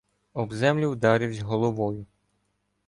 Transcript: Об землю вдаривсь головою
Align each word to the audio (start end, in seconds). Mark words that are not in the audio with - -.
Об 0.33 0.51
землю 0.53 0.89
вдаривсь 0.91 1.39
головою 1.43 2.05